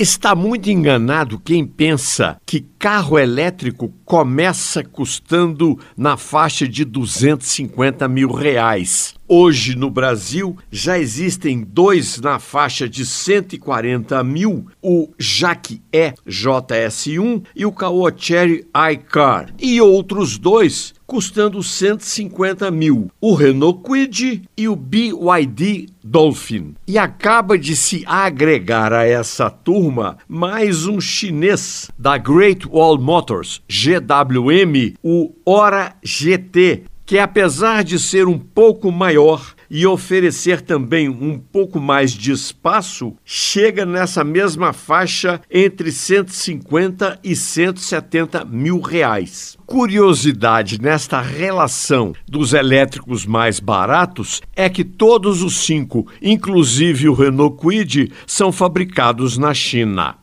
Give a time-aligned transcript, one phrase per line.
[0.00, 8.32] Está muito enganado quem pensa que carro elétrico começa custando na faixa de 250 mil
[8.32, 9.14] reais.
[9.32, 17.44] Hoje no Brasil já existem dois na faixa de 140 mil, o Jaque E JS1
[17.54, 24.68] e o Caoa Cherry iCar, e outros dois custando 150 mil, o Renault Kwid e
[24.68, 26.76] o BYD Dolphin.
[26.86, 33.60] E acaba de se agregar a essa turma mais um chinês da Great Wall Motors,
[33.68, 41.40] GWM, o Ora GT, que apesar de ser um pouco maior e oferecer também um
[41.40, 49.58] pouco mais de espaço, chega nessa mesma faixa entre 150 e 170 mil reais.
[49.66, 57.56] Curiosidade nesta relação dos elétricos mais baratos é que todos os cinco, inclusive o Renault
[57.56, 60.14] Kwid, são fabricados na China.